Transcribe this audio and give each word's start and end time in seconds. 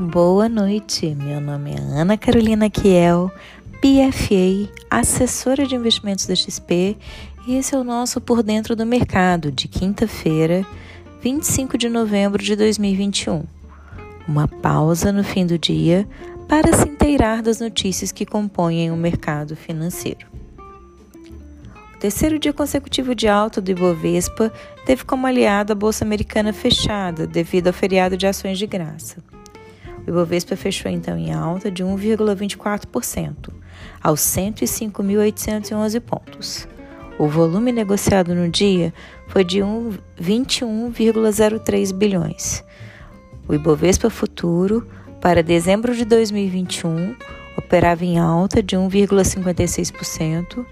Boa 0.00 0.48
noite, 0.48 1.14
meu 1.14 1.42
nome 1.42 1.74
é 1.74 1.78
Ana 1.78 2.16
Carolina 2.16 2.70
Kiel, 2.70 3.30
PFA, 3.82 4.72
assessora 4.90 5.66
de 5.66 5.74
investimentos 5.74 6.24
da 6.24 6.34
XP, 6.34 6.96
e 7.46 7.56
esse 7.56 7.74
é 7.74 7.78
o 7.78 7.84
nosso 7.84 8.18
Por 8.18 8.42
Dentro 8.42 8.74
do 8.74 8.86
Mercado 8.86 9.52
de 9.52 9.68
quinta-feira, 9.68 10.64
25 11.20 11.76
de 11.76 11.90
novembro 11.90 12.42
de 12.42 12.56
2021. 12.56 13.44
Uma 14.26 14.48
pausa 14.48 15.12
no 15.12 15.22
fim 15.22 15.44
do 15.44 15.58
dia 15.58 16.08
para 16.48 16.72
se 16.72 16.88
inteirar 16.88 17.42
das 17.42 17.60
notícias 17.60 18.10
que 18.10 18.24
compõem 18.24 18.90
o 18.90 18.96
mercado 18.96 19.54
financeiro. 19.54 20.26
O 21.94 21.98
terceiro 21.98 22.38
dia 22.38 22.54
consecutivo 22.54 23.14
de 23.14 23.28
alta 23.28 23.60
do 23.60 23.70
Ibovespa 23.70 24.50
teve 24.86 25.04
como 25.04 25.26
aliado 25.26 25.74
a 25.74 25.76
Bolsa 25.76 26.06
Americana 26.06 26.54
fechada 26.54 27.26
devido 27.26 27.66
ao 27.66 27.74
feriado 27.74 28.16
de 28.16 28.26
ações 28.26 28.58
de 28.58 28.66
graça. 28.66 29.18
O 30.06 30.10
Ibovespa 30.10 30.54
fechou 30.56 30.90
então 30.90 31.16
em 31.16 31.32
alta 31.32 31.70
de 31.70 31.84
1,24%, 31.84 33.50
aos 34.02 34.20
105.811 34.20 36.00
pontos. 36.00 36.66
O 37.18 37.28
volume 37.28 37.70
negociado 37.70 38.34
no 38.34 38.48
dia 38.48 38.94
foi 39.28 39.44
de 39.44 39.58
21,03 39.58 41.92
bilhões. 41.92 42.64
O 43.46 43.54
Ibovespa 43.54 44.08
Futuro, 44.08 44.88
para 45.20 45.42
dezembro 45.42 45.94
de 45.94 46.06
2021, 46.06 47.14
operava 47.56 48.04
em 48.04 48.18
alta 48.18 48.62
de 48.62 48.76
1,56% 48.76 50.64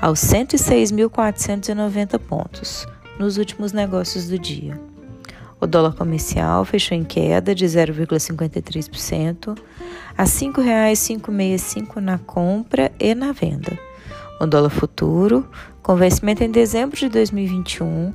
aos 0.00 0.20
106.490 0.20 2.16
pontos 2.18 2.86
nos 3.18 3.36
últimos 3.36 3.72
negócios 3.72 4.28
do 4.28 4.38
dia. 4.38 4.80
O 5.60 5.66
dólar 5.66 5.92
comercial 5.92 6.64
fechou 6.64 6.96
em 6.96 7.04
queda 7.04 7.54
de 7.54 7.66
0,53% 7.66 9.58
a 10.16 10.22
R$ 10.22 10.28
5,565 10.28 12.00
na 12.00 12.16
compra 12.16 12.90
e 12.98 13.14
na 13.14 13.32
venda. 13.32 13.78
O 14.40 14.46
dólar 14.46 14.70
futuro, 14.70 15.46
com 15.82 15.94
vencimento 15.96 16.42
em 16.42 16.50
dezembro 16.50 16.96
de 16.96 17.10
2021, 17.10 18.14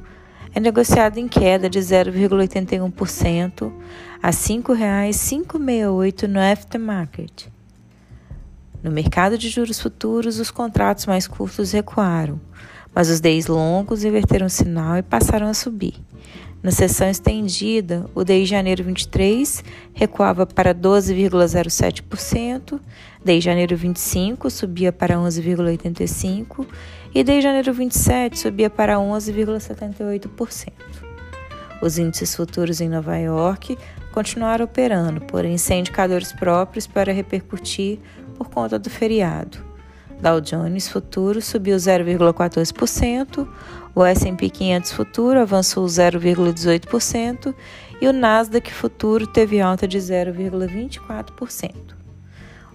é 0.56 0.60
negociado 0.60 1.20
em 1.20 1.28
queda 1.28 1.70
de 1.70 1.78
0,81% 1.78 3.72
a 4.24 4.28
R$ 4.28 4.34
5,568 4.34 6.28
no 6.28 6.40
aftermarket. 6.40 7.48
No 8.82 8.90
mercado 8.90 9.38
de 9.38 9.50
juros 9.50 9.80
futuros, 9.80 10.40
os 10.40 10.50
contratos 10.50 11.06
mais 11.06 11.28
curtos 11.28 11.74
recuaram, 11.74 12.42
mas 12.94 13.08
os 13.10 13.20
DEIs 13.20 13.46
longos 13.46 14.04
inverteram 14.04 14.48
o 14.48 14.50
sinal 14.50 14.98
e 14.98 15.04
passaram 15.04 15.48
a 15.48 15.54
subir. 15.54 15.96
Na 16.66 16.72
sessão 16.72 17.08
estendida, 17.08 18.10
o 18.16 18.24
DI 18.24 18.44
janeiro 18.44 18.84
23 18.84 19.64
recuava 19.94 20.48
para 20.48 20.74
12,07%, 20.74 22.80
DI 23.24 23.40
janeiro 23.40 23.78
25 23.78 24.50
subia 24.50 24.92
para 24.92 25.14
11,85% 25.14 26.66
e 27.14 27.24
DI 27.24 27.40
janeiro 27.40 27.72
27 27.72 28.40
subia 28.40 28.68
para 28.68 28.96
11,78%. 28.96 30.72
Os 31.84 32.00
índices 32.00 32.36
futuros 32.36 32.82
em 32.82 32.90
Nova 32.90 33.16
York 33.16 33.78
continuaram 34.12 34.66
operando, 34.66 35.22
porém 35.22 35.60
sem 35.60 35.82
indicadores 35.82 36.34
próprios 36.34 36.88
para 36.88 37.14
repercutir 37.14 38.00
por 38.40 38.50
conta 38.50 38.80
do 38.80 38.90
feriado. 38.90 39.65
Dow 40.22 40.40
Jones 40.42 40.88
Futuro 40.88 41.42
subiu 41.42 41.76
0,14%, 41.76 43.48
o 43.94 44.04
S&P 44.04 44.50
500 44.50 44.92
Futuro 44.92 45.40
avançou 45.40 45.86
0,18% 45.86 47.54
e 48.02 48.08
o 48.08 48.14
Nasdaq 48.14 48.74
Futuro 48.74 49.28
teve 49.28 49.62
alta 49.62 49.88
de 49.88 49.98
0,24%. 49.98 51.72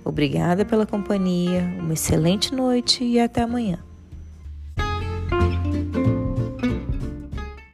Obrigada 0.05 0.65
pela 0.65 0.87
companhia, 0.87 1.63
uma 1.79 1.93
excelente 1.93 2.55
noite 2.55 3.05
e 3.05 3.21
até 3.21 3.43
amanhã. 3.43 3.90